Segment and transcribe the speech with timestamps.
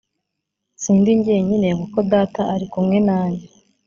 [0.81, 3.45] sindi jyenyine kuko data ari kumwe nanjye